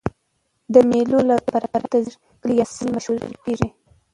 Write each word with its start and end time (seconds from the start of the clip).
د 0.73 0.75
مېلو 0.89 1.19
له 1.29 1.35
برکته 1.53 1.97
ځيني 2.05 2.21
کلي 2.41 2.53
یا 2.59 2.65
سیمې 2.75 2.91
مشهوره 2.95 3.25
کېږي. 3.45 3.67